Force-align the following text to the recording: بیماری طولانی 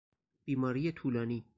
بیماری 0.45 0.91
طولانی 0.91 1.45